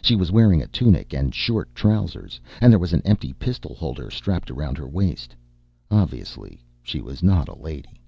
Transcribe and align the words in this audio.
She 0.00 0.16
was 0.16 0.32
wearing 0.32 0.62
a 0.62 0.66
tunic 0.66 1.12
and 1.12 1.34
short 1.34 1.74
trousers, 1.74 2.40
and 2.62 2.72
there 2.72 2.78
was 2.80 2.94
an 2.94 3.02
empty 3.04 3.34
pistol 3.34 3.74
holster 3.74 4.10
strapped 4.10 4.50
around 4.50 4.78
her 4.78 4.88
waist. 4.88 5.36
Obviously, 5.90 6.62
she 6.82 7.02
was 7.02 7.22
not 7.22 7.46
a 7.46 7.58
lady. 7.60 8.00